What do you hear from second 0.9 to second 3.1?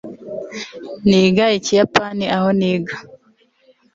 niga ikiyapani aho niga